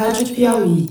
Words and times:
Rádio 0.00 0.34
Piauí. 0.34 0.88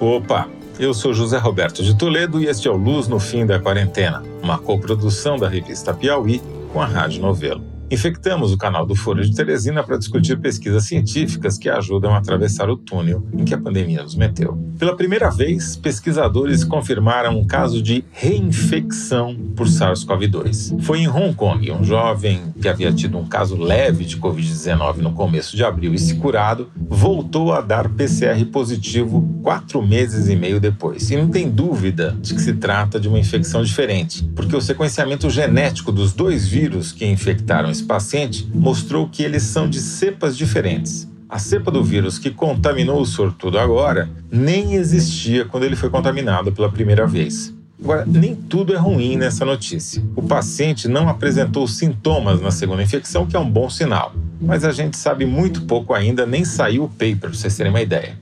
Opa! 0.00 0.48
Eu 0.78 0.94
sou 0.94 1.12
José 1.12 1.36
Roberto 1.36 1.82
de 1.82 1.94
Toledo 1.94 2.40
e 2.40 2.46
este 2.46 2.66
é 2.66 2.70
o 2.70 2.76
Luz 2.78 3.08
no 3.08 3.20
Fim 3.20 3.44
da 3.44 3.60
Quarentena, 3.60 4.22
uma 4.42 4.56
coprodução 4.56 5.36
da 5.36 5.50
revista 5.50 5.92
Piauí 5.92 6.40
com 6.72 6.80
a 6.80 6.86
Rádio 6.86 7.20
Novelo. 7.20 7.69
Infectamos 7.90 8.52
o 8.52 8.56
canal 8.56 8.86
do 8.86 8.94
Foro 8.94 9.20
de 9.20 9.34
Teresina 9.34 9.82
para 9.82 9.98
discutir 9.98 10.38
pesquisas 10.38 10.84
científicas 10.84 11.58
que 11.58 11.68
ajudam 11.68 12.14
a 12.14 12.18
atravessar 12.18 12.70
o 12.70 12.76
túnel 12.76 13.26
em 13.32 13.44
que 13.44 13.52
a 13.52 13.58
pandemia 13.58 14.00
nos 14.00 14.14
meteu. 14.14 14.56
Pela 14.78 14.96
primeira 14.96 15.28
vez, 15.28 15.74
pesquisadores 15.76 16.62
confirmaram 16.62 17.36
um 17.36 17.44
caso 17.44 17.82
de 17.82 18.04
reinfecção 18.12 19.36
por 19.56 19.66
SARS-CoV-2. 19.66 20.80
Foi 20.82 21.00
em 21.00 21.08
Hong 21.08 21.34
Kong, 21.34 21.70
um 21.72 21.82
jovem 21.82 22.54
que 22.62 22.68
havia 22.68 22.92
tido 22.92 23.18
um 23.18 23.26
caso 23.26 23.56
leve 23.56 24.04
de 24.04 24.16
Covid-19 24.18 24.98
no 24.98 25.12
começo 25.12 25.56
de 25.56 25.64
abril 25.64 25.92
e 25.92 25.98
se 25.98 26.14
curado, 26.14 26.70
voltou 26.76 27.52
a 27.52 27.60
dar 27.60 27.88
PCR 27.88 28.44
positivo 28.52 29.28
quatro 29.42 29.82
meses 29.82 30.28
e 30.28 30.36
meio 30.36 30.60
depois. 30.60 31.10
E 31.10 31.16
não 31.16 31.28
tem 31.28 31.50
dúvida 31.50 32.16
de 32.20 32.34
que 32.34 32.40
se 32.40 32.52
trata 32.54 33.00
de 33.00 33.08
uma 33.08 33.18
infecção 33.18 33.64
diferente, 33.64 34.22
porque 34.36 34.54
o 34.54 34.60
sequenciamento 34.60 35.28
genético 35.28 35.90
dos 35.90 36.12
dois 36.12 36.46
vírus 36.46 36.92
que 36.92 37.04
infectaram 37.04 37.68
esse 37.80 37.84
paciente 37.84 38.46
mostrou 38.54 39.08
que 39.08 39.22
eles 39.22 39.42
são 39.42 39.68
de 39.68 39.80
cepas 39.80 40.36
diferentes. 40.36 41.08
A 41.28 41.38
cepa 41.38 41.70
do 41.70 41.82
vírus 41.82 42.18
que 42.18 42.30
contaminou 42.30 43.00
o 43.00 43.06
sortudo 43.06 43.58
agora 43.58 44.10
nem 44.30 44.74
existia 44.74 45.44
quando 45.44 45.64
ele 45.64 45.76
foi 45.76 45.88
contaminado 45.88 46.52
pela 46.52 46.70
primeira 46.70 47.06
vez. 47.06 47.54
Agora, 47.82 48.04
nem 48.04 48.34
tudo 48.34 48.74
é 48.74 48.76
ruim 48.76 49.16
nessa 49.16 49.44
notícia. 49.44 50.02
O 50.14 50.22
paciente 50.22 50.86
não 50.86 51.08
apresentou 51.08 51.66
sintomas 51.66 52.42
na 52.42 52.50
segunda 52.50 52.82
infecção, 52.82 53.26
que 53.26 53.34
é 53.34 53.38
um 53.38 53.48
bom 53.48 53.70
sinal. 53.70 54.14
Mas 54.38 54.64
a 54.64 54.72
gente 54.72 54.98
sabe 54.98 55.24
muito 55.24 55.62
pouco 55.62 55.94
ainda, 55.94 56.26
nem 56.26 56.44
saiu 56.44 56.84
o 56.84 56.88
paper, 56.88 57.18
para 57.18 57.28
vocês 57.30 57.56
terem 57.56 57.72
uma 57.72 57.80
ideia. 57.80 58.18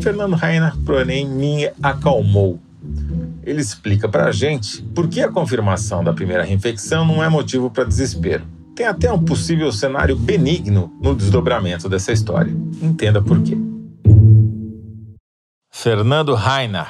Fernando 0.00 0.36
Reiner, 0.36 0.76
porém, 0.86 1.26
me 1.26 1.68
acalmou. 1.82 2.60
Ele 3.42 3.60
explica 3.60 4.08
para 4.08 4.26
a 4.26 4.32
gente 4.32 4.80
por 4.94 5.08
que 5.08 5.20
a 5.20 5.28
confirmação 5.28 6.04
da 6.04 6.12
primeira 6.12 6.44
reinfecção 6.44 7.04
não 7.04 7.24
é 7.24 7.28
motivo 7.28 7.68
para 7.68 7.82
desespero. 7.82 8.44
Tem 8.80 8.86
até 8.86 9.12
um 9.12 9.22
possível 9.22 9.70
cenário 9.70 10.16
benigno 10.16 10.90
no 11.02 11.14
desdobramento 11.14 11.86
dessa 11.86 12.12
história. 12.12 12.50
Entenda 12.80 13.20
por 13.20 13.42
quê. 13.42 13.54
Fernando 15.70 16.34
Reiner. 16.34 16.86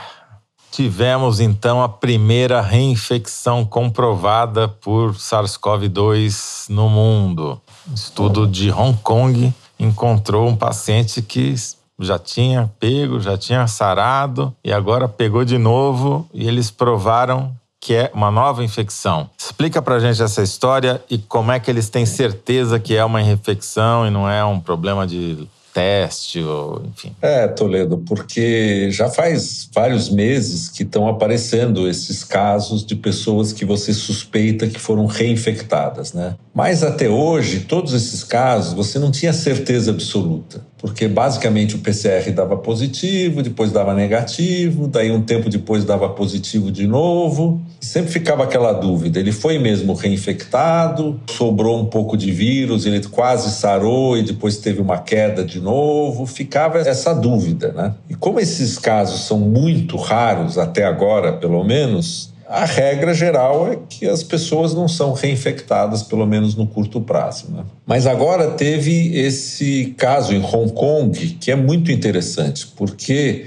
Tivemos 0.71 1.41
então 1.41 1.83
a 1.83 1.89
primeira 1.89 2.61
reinfecção 2.61 3.65
comprovada 3.65 4.69
por 4.69 5.15
SARS-CoV-2 5.15 6.69
no 6.69 6.89
mundo. 6.89 7.61
Um 7.91 7.95
estudo 7.95 8.47
de 8.47 8.71
Hong 8.71 8.97
Kong 9.03 9.53
encontrou 9.77 10.49
um 10.49 10.55
paciente 10.55 11.21
que 11.21 11.57
já 11.99 12.21
tinha 12.21 12.71
pego, 12.79 13.19
já 13.19 13.37
tinha 13.37 13.67
sarado 13.67 14.55
e 14.65 14.73
agora 14.73 15.09
pegou 15.09 15.45
de 15.45 15.59
novo 15.59 16.25
e 16.33 16.47
eles 16.47 16.71
provaram 16.71 17.53
que 17.81 17.95
é 17.95 18.11
uma 18.13 18.31
nova 18.31 18.63
infecção. 18.63 19.31
Explica 19.39 19.81
pra 19.81 19.99
gente 19.99 20.23
essa 20.23 20.43
história 20.43 21.03
e 21.09 21.17
como 21.17 21.51
é 21.51 21.59
que 21.59 21.71
eles 21.71 21.89
têm 21.89 22.05
certeza 22.05 22.79
que 22.79 22.95
é 22.95 23.05
uma 23.05 23.23
infecção 23.23 24.07
e 24.07 24.11
não 24.11 24.29
é 24.29 24.45
um 24.45 24.61
problema 24.61 25.07
de 25.07 25.49
teste, 25.73 26.43
ou 26.43 26.83
enfim. 26.85 27.15
É, 27.23 27.47
Toledo, 27.47 27.99
porque 27.99 28.91
já 28.91 29.09
faz 29.09 29.69
vários 29.73 30.11
meses 30.11 30.69
que 30.69 30.83
estão 30.83 31.09
aparecendo 31.09 31.89
esses 31.89 32.25
casos 32.25 32.85
de 32.85 32.97
pessoas 32.97 33.53
que 33.53 33.65
você 33.65 33.93
suspeita 33.93 34.67
que 34.67 34.79
foram 34.79 35.07
reinfectadas, 35.07 36.13
né? 36.13 36.35
Mas 36.53 36.83
até 36.83 37.09
hoje, 37.09 37.61
todos 37.61 37.95
esses 37.95 38.25
casos, 38.25 38.73
você 38.73 38.99
não 38.99 39.11
tinha 39.11 39.33
certeza 39.33 39.91
absoluta 39.93 40.70
porque 40.81 41.07
basicamente 41.07 41.77
o 41.77 41.79
PCR 41.79 42.31
dava 42.33 42.57
positivo, 42.57 43.43
depois 43.43 43.71
dava 43.71 43.93
negativo, 43.95 44.89
daí 44.89 45.11
um 45.11 45.21
tempo 45.21 45.51
depois 45.51 45.85
dava 45.85 46.09
positivo 46.09 46.71
de 46.71 46.87
novo. 46.87 47.61
Sempre 47.79 48.11
ficava 48.11 48.45
aquela 48.45 48.73
dúvida: 48.73 49.21
ele 49.21 49.31
foi 49.31 49.59
mesmo 49.59 49.93
reinfectado, 49.93 51.21
sobrou 51.29 51.79
um 51.79 51.85
pouco 51.85 52.17
de 52.17 52.33
vírus, 52.33 52.87
ele 52.87 53.01
quase 53.09 53.51
sarou 53.51 54.17
e 54.17 54.23
depois 54.23 54.57
teve 54.57 54.81
uma 54.81 54.99
queda 54.99 55.45
de 55.45 55.61
novo. 55.61 56.25
Ficava 56.25 56.79
essa 56.79 57.13
dúvida, 57.13 57.73
né? 57.73 57.95
E 58.09 58.15
como 58.15 58.41
esses 58.41 58.79
casos 58.79 59.27
são 59.27 59.39
muito 59.39 59.97
raros 59.97 60.57
até 60.57 60.85
agora, 60.85 61.35
pelo 61.35 61.63
menos, 61.63 62.30
a 62.51 62.65
regra 62.65 63.15
geral 63.15 63.73
é 63.73 63.79
que 63.89 64.09
as 64.09 64.25
pessoas 64.25 64.75
não 64.75 64.89
são 64.89 65.13
reinfectadas, 65.13 66.03
pelo 66.03 66.27
menos 66.27 66.57
no 66.57 66.67
curto 66.67 67.01
prazo. 67.01 67.47
Né? 67.49 67.63
Mas 67.87 68.09
agora 68.09 68.51
teve 68.51 69.17
esse 69.17 69.95
caso 69.97 70.35
em 70.35 70.43
Hong 70.43 70.73
Kong, 70.73 71.39
que 71.41 71.53
é 71.53 71.55
muito 71.55 71.93
interessante, 71.93 72.67
porque 72.77 73.47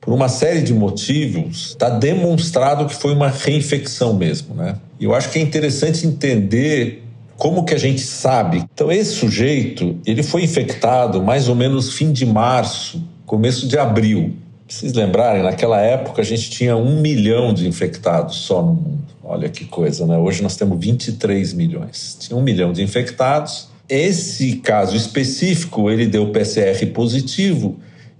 por 0.00 0.12
uma 0.12 0.28
série 0.28 0.62
de 0.62 0.74
motivos 0.74 1.68
está 1.68 1.88
demonstrado 1.88 2.86
que 2.86 2.94
foi 2.94 3.14
uma 3.14 3.28
reinfecção 3.28 4.14
mesmo. 4.14 4.52
Né? 4.56 4.74
E 4.98 5.04
eu 5.04 5.14
acho 5.14 5.30
que 5.30 5.38
é 5.38 5.42
interessante 5.42 6.04
entender 6.04 7.04
como 7.36 7.64
que 7.64 7.72
a 7.72 7.78
gente 7.78 8.00
sabe. 8.00 8.64
Então 8.74 8.90
esse 8.90 9.12
sujeito 9.12 9.96
ele 10.04 10.24
foi 10.24 10.42
infectado 10.42 11.22
mais 11.22 11.48
ou 11.48 11.54
menos 11.54 11.92
fim 11.92 12.10
de 12.10 12.26
março, 12.26 13.00
começo 13.24 13.68
de 13.68 13.78
abril 13.78 14.34
vocês 14.74 14.92
lembrarem, 14.92 15.42
naquela 15.42 15.80
época 15.80 16.22
a 16.22 16.24
gente 16.24 16.48
tinha 16.48 16.76
um 16.76 17.00
milhão 17.00 17.52
de 17.52 17.66
infectados 17.66 18.36
só 18.36 18.62
no 18.62 18.74
mundo. 18.74 19.04
Olha 19.22 19.48
que 19.48 19.64
coisa, 19.64 20.06
né? 20.06 20.16
Hoje 20.16 20.42
nós 20.42 20.56
temos 20.56 20.78
23 20.78 21.52
milhões. 21.52 22.16
Tinha 22.20 22.36
um 22.36 22.42
milhão 22.42 22.72
de 22.72 22.82
infectados. 22.82 23.68
Esse 23.88 24.56
caso 24.56 24.96
específico, 24.96 25.90
ele 25.90 26.06
deu 26.06 26.30
PCR 26.30 26.86
positivo 26.94 27.78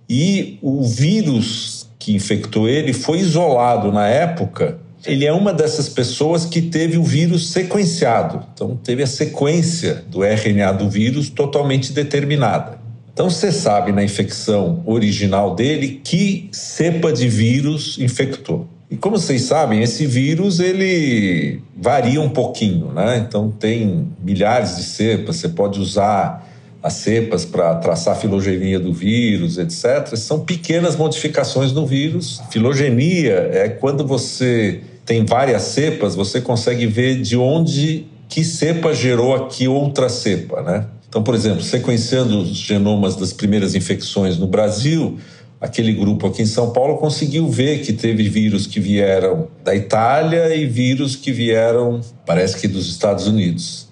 e 0.09 0.59
o 0.61 0.83
vírus 0.83 1.89
que 1.99 2.15
infectou 2.15 2.69
ele 2.69 2.93
foi 2.93 3.19
isolado 3.21 3.93
na 3.93 4.09
época. 4.09 4.79
Ele 5.07 5.25
é 5.25 5.33
uma 5.33 5.53
dessas 5.53 5.89
pessoas 5.89 6.45
que 6.45 6.61
teve 6.61 6.99
o 6.99 7.05
vírus 7.05 7.51
sequenciado. 7.51 8.45
Então, 8.53 8.77
teve 8.77 9.03
a 9.03 9.07
sequência 9.07 10.05
do 10.09 10.25
RNA 10.25 10.73
do 10.73 10.91
vírus 10.91 11.31
totalmente 11.31 11.93
determinada. 11.93 12.80
Então 13.13 13.29
você 13.29 13.53
sabe 13.53 13.93
na 13.93 14.03
infecção 14.03 14.83
original 14.87 15.55
dele 15.55 16.01
que 16.03 16.49
cepa 16.53 17.13
de 17.13 17.29
vírus 17.29 17.99
infectou. 17.99 18.69
E 18.91 18.97
como 18.97 19.17
vocês 19.17 19.43
sabem, 19.43 19.83
esse 19.83 20.05
vírus 20.05 20.59
ele 20.59 21.61
varia 21.77 22.21
um 22.21 22.29
pouquinho, 22.29 22.93
né? 22.93 23.19
Então 23.19 23.51
tem 23.51 24.09
milhares 24.21 24.77
de 24.77 24.83
cepas, 24.83 25.37
você 25.37 25.49
pode 25.49 25.79
usar 25.79 26.49
as 26.83 26.95
cepas 26.95 27.45
para 27.45 27.75
traçar 27.77 28.15
a 28.15 28.19
filogenia 28.19 28.81
do 28.81 28.93
vírus, 28.93 29.59
etc. 29.59 30.17
São 30.17 30.41
pequenas 30.41 30.97
modificações 30.97 31.73
no 31.73 31.87
vírus. 31.87 32.41
Filogenia 32.51 33.51
é 33.53 33.69
quando 33.69 34.05
você 34.05 34.81
tem 35.05 35.25
várias 35.25 35.63
cepas, 35.63 36.15
você 36.15 36.41
consegue 36.41 36.87
ver 36.87 37.21
de 37.21 37.37
onde 37.37 38.07
que 38.29 38.43
cepa 38.43 38.95
gerou 38.95 39.35
aqui 39.35 39.69
outra 39.69 40.09
cepa, 40.09 40.63
né? 40.63 40.87
Então, 41.11 41.25
por 41.25 41.35
exemplo, 41.35 41.61
sequenciando 41.61 42.39
os 42.39 42.51
genomas 42.51 43.17
das 43.17 43.33
primeiras 43.33 43.75
infecções 43.75 44.39
no 44.39 44.47
Brasil, 44.47 45.19
aquele 45.61 45.93
grupo 45.93 46.29
aqui 46.29 46.43
em 46.43 46.47
São 46.47 46.71
Paulo 46.71 46.99
conseguiu 46.99 47.49
ver 47.49 47.81
que 47.81 47.93
teve 47.93 48.29
vírus 48.29 48.65
que 48.65 48.79
vieram 48.79 49.49
da 49.65 49.75
Itália 49.75 50.55
e 50.55 50.67
vírus 50.67 51.17
que 51.17 51.33
vieram, 51.33 52.01
parece 52.25 52.61
que 52.61 52.69
dos 52.69 52.89
Estados 52.89 53.27
Unidos. 53.27 53.89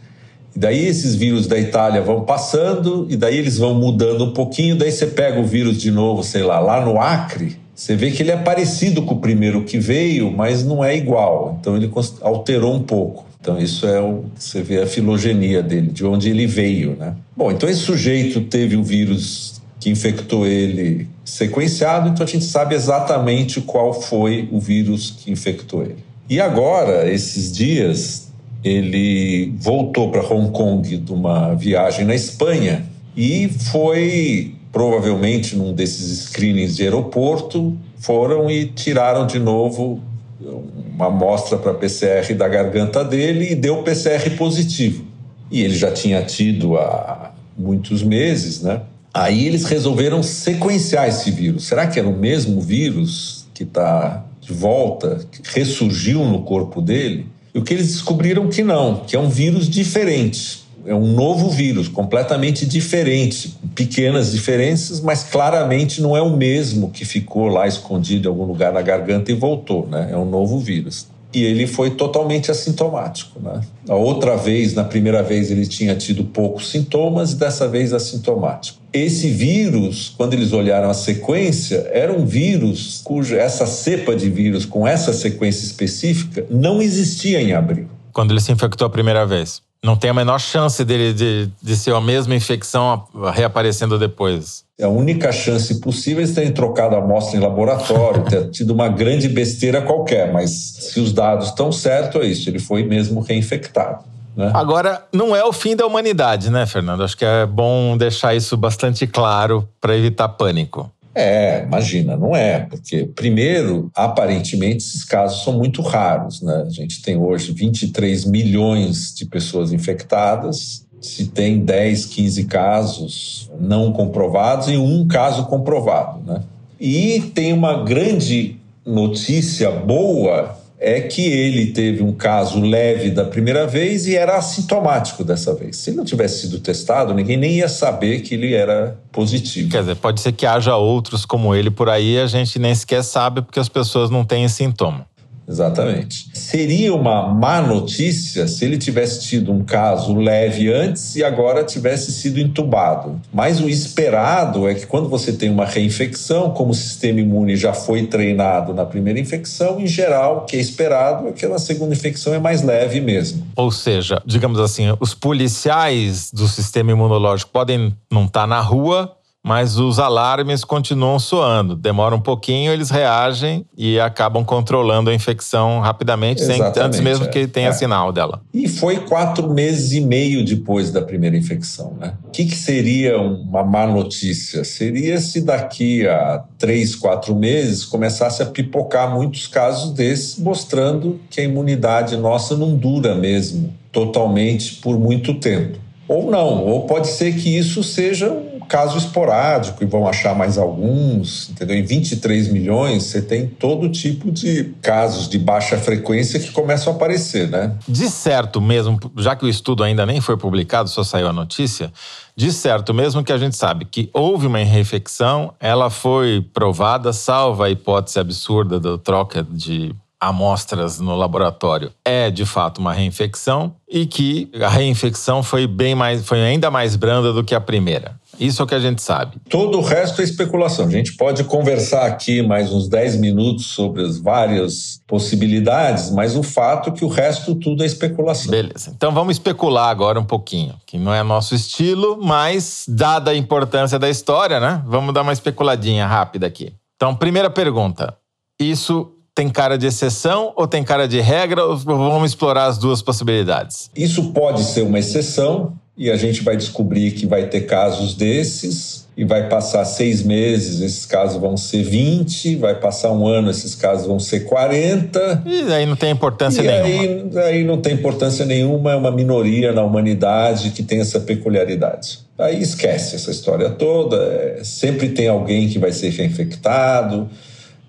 E 0.55 0.61
daí 0.61 0.87
esses 0.87 1.17
vírus 1.17 1.49
da 1.49 1.59
Itália 1.59 2.01
vão 2.01 2.25
passando 2.25 3.09
e 3.11 3.17
daí 3.17 3.37
eles 3.37 3.59
vão 3.59 3.75
mudando 3.75 4.25
um 4.25 4.33
pouquinho, 4.33 4.77
daí 4.77 4.93
você 4.93 5.09
pega 5.09 5.41
o 5.41 5.45
vírus 5.45 5.77
de 5.77 5.91
novo, 5.91 6.23
sei 6.23 6.45
lá, 6.45 6.61
lá 6.61 6.85
no 6.85 7.01
Acre, 7.01 7.59
você 7.75 7.97
vê 7.97 8.13
que 8.13 8.23
ele 8.23 8.31
é 8.31 8.37
parecido 8.37 9.03
com 9.03 9.15
o 9.15 9.21
primeiro 9.21 9.65
que 9.65 9.79
veio, 9.79 10.31
mas 10.31 10.65
não 10.65 10.85
é 10.85 10.97
igual. 10.97 11.59
Então 11.61 11.77
ele 11.77 11.91
alterou 12.23 12.75
um 12.75 12.83
pouco. 12.83 13.28
Então, 13.49 13.59
isso 13.59 13.87
é 13.87 13.99
o. 13.99 14.27
Você 14.35 14.63
vê 14.63 14.83
a 14.83 14.87
filogenia 14.87 15.63
dele, 15.63 15.91
de 15.91 16.05
onde 16.05 16.29
ele 16.29 16.47
veio, 16.47 16.95
né? 16.95 17.15
Bom, 17.35 17.51
então 17.51 17.67
esse 17.67 17.81
sujeito 17.81 18.43
teve 18.43 18.77
o 18.77 18.85
vírus 18.85 19.59
que 19.81 19.89
infectou 19.89 20.47
ele 20.47 21.09
sequenciado, 21.25 22.11
então 22.11 22.27
a 22.27 22.29
gente 22.29 22.45
sabe 22.45 22.75
exatamente 22.75 23.63
qual 23.63 23.95
foi 23.95 24.47
o 24.53 24.61
vírus 24.61 25.17
que 25.19 25.31
infectou 25.31 25.83
ele. 25.83 26.05
E 26.29 26.39
agora, 26.43 27.11
esses 27.11 27.51
dias, 27.51 28.31
ele 28.63 29.55
voltou 29.59 30.11
para 30.11 30.21
Hong 30.23 30.51
Kong 30.51 30.99
de 30.99 31.11
uma 31.11 31.55
viagem 31.55 32.05
na 32.05 32.15
Espanha 32.15 32.85
e 33.17 33.49
foi 33.49 34.55
provavelmente 34.71 35.57
num 35.57 35.73
desses 35.73 36.25
screenings 36.25 36.77
de 36.77 36.83
aeroporto, 36.83 37.75
foram 37.97 38.51
e 38.51 38.67
tiraram 38.67 39.27
de 39.27 39.39
novo 39.39 40.03
uma 40.41 41.07
amostra 41.07 41.59
para 41.59 41.75
PCR 41.75 42.33
da 42.35 42.49
garganta 42.49 43.05
dele 43.05 43.53
e 43.53 43.55
deu 43.55 43.83
PCR 43.83 44.31
positivo. 44.37 45.05
E 45.51 45.63
ele 45.63 45.75
já 45.77 45.91
tinha 45.91 46.23
tido 46.23 46.77
há 46.77 47.33
muitos 47.57 48.03
meses, 48.03 48.63
né? 48.63 48.83
Aí 49.13 49.47
eles 49.47 49.65
resolveram 49.65 50.23
sequenciar 50.23 51.09
esse 51.09 51.31
vírus. 51.31 51.65
Será 51.65 51.87
que 51.87 51.99
era 51.99 52.09
o 52.09 52.17
mesmo 52.17 52.61
vírus 52.61 53.47
que 53.55 53.65
está 53.65 54.25
de 54.41 54.53
volta, 54.53 55.21
que 55.31 55.41
ressurgiu 55.59 56.25
no 56.25 56.43
corpo 56.43 56.81
dele? 56.81 57.27
E 57.55 57.59
o 57.59 57.65
que 57.65 57.75
eles 57.75 57.89
descobriram 57.89 58.49
que 58.49 58.63
não, 58.63 59.03
que 59.07 59.17
é 59.17 59.19
um 59.19 59.29
vírus 59.29 59.69
diferente. 59.69 60.68
É 60.87 60.95
um 60.95 61.13
novo 61.13 61.51
vírus, 61.51 61.89
completamente 61.89 62.65
diferente, 62.67 63.55
pequenas 63.75 64.33
diferenças, 64.33 65.01
mas 65.01 65.25
claramente 65.25 66.01
não 66.01 66.17
é 66.17 66.23
o 66.23 66.37
mesmo 66.37 66.91
que 66.91 67.05
ficou 67.05 67.49
lá 67.49 67.67
escondido 67.67 68.27
em 68.27 68.31
algum 68.31 68.45
lugar 68.45 68.73
na 68.73 68.83
garganta 68.83 69.31
e 69.31 69.35
voltou, 69.35 69.87
né? 69.87 70.09
É 70.11 70.17
um 70.17 70.25
novo 70.25 70.59
vírus 70.59 71.07
e 71.33 71.45
ele 71.45 71.67
foi 71.67 71.91
totalmente 71.91 72.51
assintomático. 72.51 73.41
Né? 73.41 73.61
A 73.89 73.95
outra 73.95 74.37
vez, 74.37 74.75
na 74.75 74.85
primeira 74.85 75.23
vez, 75.23 75.51
ele 75.51 75.67
tinha 75.67 75.95
tido 75.95 76.25
poucos 76.25 76.71
sintomas 76.71 77.33
e 77.33 77.37
dessa 77.37 77.69
vez 77.69 77.93
assintomático. 77.93 78.79
Esse 78.93 79.29
vírus, 79.29 80.15
quando 80.17 80.33
eles 80.33 80.53
olharam 80.53 80.89
a 80.89 80.95
sequência, 80.95 81.89
era 81.93 82.13
um 82.13 82.25
vírus 82.25 83.03
cuja 83.05 83.37
essa 83.37 83.67
cepa 83.67 84.17
de 84.17 84.31
vírus 84.31 84.65
com 84.65 84.87
essa 84.87 85.13
sequência 85.13 85.65
específica 85.65 86.47
não 86.51 86.81
existia 86.81 87.41
em 87.41 87.53
abril. 87.53 87.89
Quando 88.13 88.33
ele 88.33 88.41
se 88.41 88.51
infectou 88.51 88.87
a 88.87 88.91
primeira 88.91 89.27
vez. 89.27 89.68
Não 89.83 89.97
tem 89.97 90.11
a 90.11 90.15
menor 90.15 90.41
chance 90.41 90.85
dele 90.85 91.13
de, 91.13 91.49
de 91.63 91.77
ser 91.77 91.95
a 91.95 92.01
mesma 92.01 92.35
infecção 92.35 93.05
reaparecendo 93.33 93.99
depois. 93.99 94.65
É 94.79 94.85
a 94.85 94.89
única 94.89 95.33
chance 95.33 95.81
possível 95.81 96.25
é 96.25 96.27
terem 96.27 96.53
trocado 96.53 96.95
a 96.95 96.99
amostra 96.99 97.37
em 97.37 97.41
laboratório, 97.41 98.25
ter 98.25 98.51
tido 98.51 98.73
uma 98.73 98.89
grande 98.89 99.29
besteira 99.29 99.83
qualquer, 99.83 100.33
mas 100.33 100.51
se 100.51 101.01
os 101.01 101.13
dados 101.13 101.49
estão 101.49 101.71
certos, 101.73 102.21
é 102.23 102.27
isso, 102.27 102.49
ele 102.49 102.59
foi 102.59 102.85
mesmo 102.85 103.21
reinfectado. 103.21 104.05
Né? 104.37 104.53
Agora, 104.55 105.03
não 105.13 105.35
é 105.35 105.45
o 105.45 105.53
fim 105.53 105.75
da 105.75 105.85
humanidade, 105.85 106.49
né, 106.49 106.65
Fernando? 106.65 107.03
Acho 107.03 107.17
que 107.17 107.25
é 107.25 107.45
bom 107.45 107.97
deixar 107.97 108.37
isso 108.37 108.57
bastante 108.57 109.05
claro 109.05 109.69
para 109.81 109.97
evitar 109.97 110.29
pânico. 110.29 110.89
É, 111.15 111.63
imagina, 111.65 112.17
não 112.17 112.37
é, 112.37 112.61
porque, 112.61 113.05
primeiro, 113.15 113.91
aparentemente 113.95 114.79
esses 114.79 115.05
casos 115.05 115.43
são 115.43 115.55
muito 115.55 115.83
raros, 115.83 116.43
né? 116.43 116.65
A 116.67 116.71
gente 116.71 117.03
tem 117.03 117.17
hoje 117.17 117.53
23 117.53 118.25
milhões 118.25 119.15
de 119.15 119.27
pessoas 119.27 119.73
infectadas, 119.73 120.87
se 121.01 121.27
tem 121.27 121.61
10, 121.61 122.07
15 122.07 122.45
casos 122.45 123.51
não 123.61 123.93
comprovados 123.93 124.69
e 124.69 124.77
um 124.77 125.07
caso 125.07 125.47
comprovado, 125.47 126.21
né? 126.25 126.43
E 126.81 127.33
tem 127.35 127.53
uma 127.53 127.83
grande 127.83 128.57
notícia 128.85 129.71
boa 129.71 130.58
é 130.81 131.01
que 131.01 131.27
ele 131.27 131.73
teve 131.73 132.03
um 132.03 132.13
caso 132.13 132.61
leve 132.61 133.11
da 133.11 133.25
primeira 133.25 133.67
vez 133.67 134.07
e 134.07 134.17
era 134.17 134.37
assintomático 134.37 135.25
dessa 135.25 135.55
vez. 135.55 135.77
Se 135.77 135.91
não 135.91 136.05
tivesse 136.05 136.43
sido 136.43 136.61
testado, 136.61 137.13
ninguém 137.13 137.37
nem 137.37 137.57
ia 137.57 137.69
saber 137.69 138.21
que 138.21 138.35
ele 138.35 138.55
era 138.55 138.97
positivo. 139.11 139.71
Quer 139.71 139.81
dizer, 139.81 139.97
pode 139.97 140.21
ser 140.21 140.33
que 140.33 140.47
haja 140.47 140.77
outros 140.77 141.25
como 141.25 141.55
ele 141.55 141.71
por 141.71 141.89
aí, 141.89 142.19
a 142.19 142.27
gente 142.27 142.59
nem 142.59 142.75
sequer 142.75 143.03
sabe 143.03 143.43
porque 143.43 143.59
as 143.59 143.69
pessoas 143.69 144.09
não 144.09 144.25
têm 144.25 144.49
sintoma. 144.49 145.07
Exatamente. 145.49 146.29
Seria 146.35 146.95
uma 146.95 147.33
má 147.33 147.63
notícia 147.63 148.47
se 148.47 148.65
ele 148.65 148.77
tivesse 148.77 149.27
tido 149.27 149.51
um 149.51 149.65
caso 149.65 150.15
leve 150.15 150.71
antes 150.73 151.17
e 151.17 151.25
agora 151.25 151.65
tivesse 151.65 152.13
sido 152.13 152.39
entubado. 152.39 153.21
Mas 153.33 153.61
o 153.61 153.69
esperado 153.69 154.69
é 154.69 154.75
que 154.75 154.87
quando 154.87 155.09
você 155.09 155.33
tem 155.33 155.49
uma 155.49 155.65
reinfecção, 155.65 156.51
como 156.51 156.73
o 156.73 156.75
sistema 156.75 157.21
imune 157.21 157.57
já 157.57 157.73
foi 157.73 158.07
treinado 158.07 158.75
na 158.75 158.85
primeira 158.85 159.19
infecção, 159.19 159.81
em 159.81 159.87
geral, 159.87 160.39
o 160.39 160.41
que 160.43 160.57
é 160.57 160.61
esperado 160.61 161.29
é 161.29 161.33
que 161.33 161.47
na 161.47 161.59
segunda 161.59 161.95
infecção 161.95 162.35
é 162.35 162.39
mais 162.39 162.63
leve 162.63 163.01
mesmo. 163.01 163.47
Ou 163.57 163.71
seja, 163.71 164.23
digamos 164.27 164.61
assim, 164.61 164.95
os 165.01 165.15
policiais 165.15 166.31
do 166.33 166.47
sistema 166.47 166.93
imunológico 166.93 167.51
podem 167.51 167.95
não 168.11 168.27
estar 168.27 168.47
na 168.47 168.61
rua, 168.61 169.18
mas 169.49 169.79
os 169.79 169.99
alarmes 169.99 170.63
continuam 170.63 171.19
soando. 171.19 171.75
Demora 171.75 172.15
um 172.15 172.21
pouquinho, 172.21 172.71
eles 172.71 172.91
reagem 172.91 173.65
e 173.75 173.99
acabam 173.99 174.45
controlando 174.45 175.09
a 175.09 175.15
infecção 175.15 175.81
rapidamente, 175.81 176.45
sem, 176.45 176.61
antes 176.77 177.01
mesmo 177.01 177.25
é. 177.25 177.29
que 177.29 177.47
tenha 177.47 177.71
é. 177.71 177.73
sinal 177.73 178.13
dela. 178.13 178.43
E 178.53 178.69
foi 178.69 178.99
quatro 178.99 179.49
meses 179.49 179.93
e 179.93 180.03
meio 180.03 180.45
depois 180.45 180.91
da 180.91 181.01
primeira 181.01 181.35
infecção. 181.35 181.97
Né? 181.99 182.13
O 182.27 182.31
que, 182.31 182.45
que 182.45 182.55
seria 182.55 183.19
uma 183.19 183.65
má 183.65 183.87
notícia? 183.87 184.63
Seria 184.65 185.19
se 185.19 185.41
daqui 185.41 186.07
a 186.07 186.45
três, 186.59 186.95
quatro 186.95 187.35
meses 187.35 187.87
começasse 187.87 188.43
a 188.43 188.47
pipocar 188.47 189.15
muitos 189.15 189.47
casos 189.47 189.93
desses, 189.93 190.39
mostrando 190.39 191.19
que 191.31 191.41
a 191.41 191.45
imunidade 191.45 192.19
nossa 192.19 192.55
não 192.55 192.77
dura 192.77 193.15
mesmo 193.15 193.73
totalmente 193.91 194.75
por 194.75 195.01
muito 195.01 195.33
tempo. 195.41 195.79
Ou 196.09 196.31
não, 196.31 196.65
ou 196.65 196.87
pode 196.87 197.09
ser 197.09 197.35
que 197.35 197.57
isso 197.57 197.83
seja 197.83 198.35
caso 198.69 198.99
esporádico 198.99 199.83
e 199.83 199.87
vão 199.87 200.07
achar 200.07 200.35
mais 200.35 200.59
alguns, 200.59 201.49
entendeu? 201.51 201.77
Em 201.77 201.83
23 201.83 202.49
milhões 202.49 203.05
você 203.05 203.23
tem 203.23 203.47
todo 203.47 203.89
tipo 203.89 204.31
de 204.31 204.75
casos 204.83 205.29
de 205.29 205.39
baixa 205.39 205.79
frequência 205.79 206.39
que 206.39 206.53
começam 206.53 206.93
a 206.93 206.97
aparecer, 206.97 207.49
né? 207.49 207.75
De 207.89 208.09
certo 208.11 208.61
mesmo, 208.61 208.99
já 209.17 209.35
que 209.35 209.45
o 209.45 209.49
estudo 209.49 209.83
ainda 209.83 210.05
nem 210.05 210.21
foi 210.21 210.37
publicado, 210.37 210.89
só 210.89 211.03
saiu 211.03 211.29
a 211.29 211.33
notícia, 211.33 211.93
de 212.37 212.53
certo 212.53 212.93
mesmo 212.93 213.25
que 213.25 213.33
a 213.33 213.39
gente 213.39 213.57
sabe 213.57 213.85
que 213.85 214.11
houve 214.13 214.47
uma 214.47 214.59
reinfecção, 214.59 215.55
ela 215.59 215.91
foi 215.91 216.47
provada, 216.53 217.13
salva 217.13 217.67
a 217.67 217.71
hipótese 217.71 218.21
absurda 218.21 218.79
da 218.79 218.99
troca 218.99 219.43
de 219.43 219.95
amostras 220.21 220.99
no 220.99 221.15
laboratório 221.15 221.93
é 222.05 222.31
de 222.31 222.45
fato 222.45 222.79
uma 222.79 222.93
reinfecção 222.93 223.75
e 223.89 224.05
que 224.05 224.51
a 224.61 224.69
reinfecção 224.69 225.43
foi 225.43 225.67
bem 225.67 225.95
mais 225.95 226.27
foi 226.27 226.43
ainda 226.43 226.71
mais 226.71 226.97
branda 226.97 227.33
do 227.33 227.45
que 227.45 227.55
a 227.55 227.61
primeira. 227.61 228.19
Isso 228.39 228.63
é 228.63 228.65
o 228.65 228.69
que 228.69 228.75
a 228.75 228.81
gente 228.81 229.03
sabe. 229.03 229.37
Todo 229.49 229.79
o 229.79 229.81
resto 229.81 230.21
é 230.21 230.25
especulação. 230.25 230.87
A 230.87 230.91
gente 230.91 231.17
pode 231.17 231.45
conversar 231.45 232.07
aqui 232.07 232.43
mais 232.43 232.73
uns 232.73 232.89
10 232.89 233.17
minutos 233.17 233.67
sobre 233.67 234.03
as 234.03 234.19
várias 234.19 235.01
possibilidades, 235.07 236.11
mas 236.11 236.37
o 236.37 236.43
fato 236.43 236.91
é 236.91 236.93
que 236.93 237.05
o 237.05 237.09
resto 237.09 237.55
tudo 237.55 237.83
é 237.83 237.87
especulação. 237.87 238.51
Beleza. 238.51 238.93
Então 238.97 239.13
vamos 239.13 239.37
especular 239.37 239.89
agora 239.89 240.21
um 240.21 240.25
pouquinho, 240.25 240.75
que 240.87 240.99
não 240.99 241.13
é 241.13 241.23
nosso 241.23 241.55
estilo, 241.55 242.19
mas 242.23 242.85
dada 242.89 243.31
a 243.33 243.37
importância 243.37 243.99
da 243.99 244.09
história, 244.09 244.61
né? 244.61 244.83
Vamos 244.87 245.13
dar 245.13 245.23
uma 245.23 245.33
especuladinha 245.33 246.07
rápida 246.07 246.47
aqui. 246.47 246.73
Então, 246.97 247.15
primeira 247.15 247.49
pergunta. 247.49 248.17
Isso 248.61 249.13
tem 249.39 249.49
cara 249.49 249.79
de 249.79 249.87
exceção 249.87 250.53
ou 250.57 250.67
tem 250.67 250.83
cara 250.83 251.07
de 251.07 251.21
regra? 251.21 251.65
Ou 251.65 251.77
vamos 251.77 252.33
explorar 252.33 252.67
as 252.67 252.77
duas 252.77 253.01
possibilidades? 253.01 253.89
Isso 253.95 254.33
pode 254.33 254.65
ser 254.65 254.83
uma 254.83 254.99
exceção 254.99 255.79
e 255.99 256.13
a 256.13 256.17
gente 256.17 256.45
vai 256.45 256.57
descobrir 256.57 257.11
que 257.11 257.27
vai 257.27 257.49
ter 257.49 257.63
casos 257.63 258.15
desses 258.15 259.09
e 259.17 259.25
vai 259.25 259.49
passar 259.49 259.85
seis 259.85 260.23
meses, 260.23 260.81
esses 260.81 261.05
casos 261.05 261.41
vão 261.41 261.57
ser 261.57 261.83
20, 261.83 262.55
vai 262.55 262.77
passar 262.77 263.11
um 263.11 263.27
ano, 263.27 263.51
esses 263.51 263.75
casos 263.75 264.07
vão 264.07 264.21
ser 264.21 264.45
40. 264.45 265.43
E 265.45 265.73
aí 265.73 265.85
não 265.85 265.97
tem 265.97 266.13
importância 266.13 266.63
e 266.63 266.67
nenhuma. 266.69 267.41
Aí, 267.41 267.47
aí 267.49 267.65
não 267.65 267.79
tem 267.79 267.95
importância 267.95 268.47
nenhuma, 268.47 268.93
é 268.93 268.95
uma 268.95 269.11
minoria 269.11 269.73
na 269.73 269.83
humanidade 269.83 270.71
que 270.71 270.85
tem 270.85 271.01
essa 271.01 271.19
peculiaridade. 271.19 272.21
Aí 272.39 272.63
esquece 272.63 273.17
essa 273.17 273.33
história 273.33 273.69
toda, 273.69 274.17
é, 274.17 274.61
sempre 274.63 275.09
tem 275.09 275.27
alguém 275.27 275.69
que 275.69 275.81
vai 275.81 275.91
ser 275.91 276.09
infectado, 276.25 277.29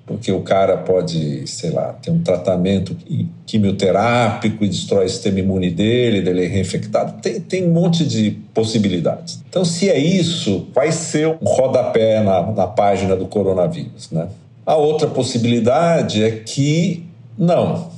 porque 0.10 0.32
o 0.32 0.42
cara 0.42 0.75
pode, 0.75 1.46
sei 1.46 1.70
lá, 1.70 1.94
ter 1.94 2.10
um 2.10 2.24
tratamento 2.24 2.98
quimioterápico 3.46 4.66
e 4.66 4.68
destrói 4.68 5.06
o 5.06 5.10
sistema 5.10 5.39
imune 5.39 5.70
dele, 5.70 6.24
dele 6.24 6.46
é 6.46 6.48
reinfectado. 6.48 7.22
Tem, 7.22 7.39
tem 7.39 7.68
um 7.68 7.72
monte 7.72 8.04
de 8.04 8.32
possibilidades. 8.51 9.39
Então, 9.48 9.63
se 9.63 9.88
é 9.88 10.00
isso, 10.00 10.68
vai 10.74 10.92
ser 10.92 11.28
um 11.28 11.46
rodapé 11.46 12.24
na, 12.24 12.42
na 12.51 12.66
página 12.66 13.16
do 13.16 13.28
coronavírus. 13.28 14.10
Né? 14.10 14.28
A 14.66 14.75
outra 14.75 15.08
possibilidade 15.08 16.24
é 16.24 16.32
que 16.32 17.06
não, 17.38 17.92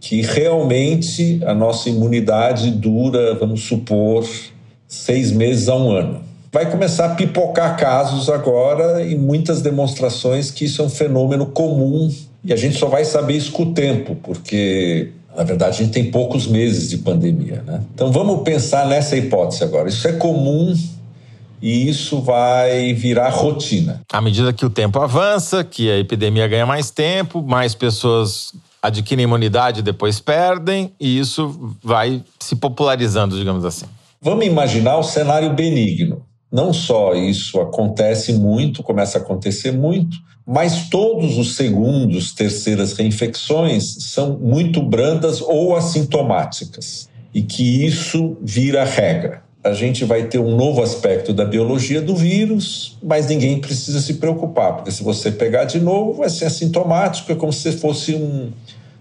que 0.00 0.22
realmente 0.22 1.40
a 1.44 1.52
nossa 1.52 1.90
imunidade 1.90 2.70
dura, 2.70 3.34
vamos 3.34 3.64
supor, 3.64 4.24
seis 4.86 5.32
meses 5.32 5.68
a 5.68 5.74
um 5.74 5.90
ano 5.90 6.27
vai 6.52 6.70
começar 6.70 7.06
a 7.06 7.14
pipocar 7.14 7.76
casos 7.76 8.28
agora 8.28 9.02
e 9.04 9.14
muitas 9.14 9.60
demonstrações 9.62 10.50
que 10.50 10.64
isso 10.64 10.82
é 10.82 10.84
um 10.84 10.90
fenômeno 10.90 11.46
comum 11.46 12.10
e 12.44 12.52
a 12.52 12.56
gente 12.56 12.78
só 12.78 12.86
vai 12.86 13.04
saber 13.04 13.34
isso 13.34 13.52
com 13.52 13.64
o 13.64 13.72
tempo, 13.72 14.16
porque 14.22 15.10
na 15.36 15.44
verdade 15.44 15.76
a 15.76 15.84
gente 15.84 15.92
tem 15.92 16.10
poucos 16.10 16.46
meses 16.46 16.88
de 16.88 16.98
pandemia, 16.98 17.62
né? 17.66 17.82
Então 17.94 18.10
vamos 18.10 18.42
pensar 18.42 18.86
nessa 18.86 19.16
hipótese 19.16 19.62
agora. 19.62 19.88
Isso 19.88 20.06
é 20.08 20.12
comum 20.12 20.74
e 21.60 21.88
isso 21.88 22.20
vai 22.20 22.92
virar 22.94 23.28
rotina. 23.30 24.00
À 24.12 24.20
medida 24.20 24.52
que 24.52 24.64
o 24.64 24.70
tempo 24.70 24.98
avança, 25.00 25.62
que 25.62 25.90
a 25.90 25.98
epidemia 25.98 26.46
ganha 26.48 26.66
mais 26.66 26.90
tempo, 26.90 27.42
mais 27.42 27.74
pessoas 27.74 28.52
adquirem 28.80 29.24
imunidade 29.24 29.80
e 29.80 29.82
depois 29.82 30.20
perdem, 30.20 30.92
e 31.00 31.18
isso 31.18 31.76
vai 31.82 32.22
se 32.38 32.54
popularizando, 32.54 33.36
digamos 33.36 33.64
assim. 33.64 33.86
Vamos 34.20 34.46
imaginar 34.46 34.98
o 34.98 35.02
cenário 35.02 35.52
benigno. 35.52 36.22
Não 36.50 36.72
só 36.72 37.14
isso 37.14 37.60
acontece 37.60 38.32
muito, 38.32 38.82
começa 38.82 39.18
a 39.18 39.20
acontecer 39.20 39.70
muito, 39.70 40.16
mas 40.46 40.88
todos 40.88 41.36
os 41.36 41.56
segundos, 41.56 42.32
terceiras 42.32 42.94
reinfecções 42.94 43.84
são 44.00 44.38
muito 44.38 44.82
brandas 44.82 45.42
ou 45.42 45.76
assintomáticas, 45.76 47.08
e 47.34 47.42
que 47.42 47.84
isso 47.84 48.38
vira 48.40 48.82
regra. 48.82 49.42
A 49.62 49.74
gente 49.74 50.06
vai 50.06 50.24
ter 50.24 50.38
um 50.38 50.56
novo 50.56 50.82
aspecto 50.82 51.34
da 51.34 51.44
biologia 51.44 52.00
do 52.00 52.16
vírus, 52.16 52.96
mas 53.02 53.26
ninguém 53.26 53.60
precisa 53.60 54.00
se 54.00 54.14
preocupar, 54.14 54.76
porque 54.76 54.90
se 54.90 55.02
você 55.02 55.30
pegar 55.30 55.64
de 55.64 55.78
novo, 55.78 56.14
vai 56.14 56.30
ser 56.30 56.46
assintomático, 56.46 57.30
é 57.30 57.34
como 57.34 57.52
se 57.52 57.72
fosse 57.72 58.14
um, 58.14 58.50